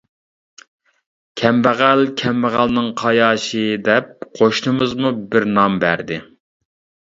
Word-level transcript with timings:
كەمبەغەل 1.41 2.01
كەمبەغەلنىڭ 2.21 2.89
قاياشى 3.03 3.63
دەپ 3.91 4.27
قوشنىمىزمۇ 4.41 5.15
بىر 5.37 5.49
نان 5.61 5.81
بەردى. 5.87 6.23